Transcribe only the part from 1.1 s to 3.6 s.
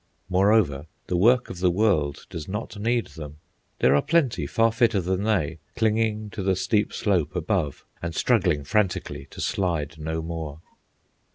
work of the world does not need them.